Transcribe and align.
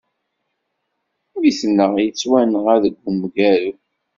Mmi-tneɣ 1.33 1.91
yettwanɣa 2.05 2.75
deg 2.83 2.95
umgaru. 3.09 3.73